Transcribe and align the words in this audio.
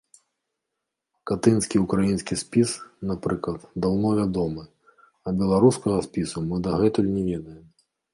Катынскі 1.31 1.81
ўкраінскі 1.83 2.37
спіс, 2.43 2.69
напрыклад, 3.09 3.67
даўно 3.85 4.09
вядомы, 4.21 4.63
а 5.27 5.35
беларускага 5.43 5.99
спісу 6.07 6.37
мы 6.49 6.61
дагэтуль 6.69 7.13
не 7.19 7.23
ведаем. 7.29 7.61